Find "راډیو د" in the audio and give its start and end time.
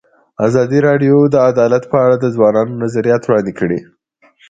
0.87-1.35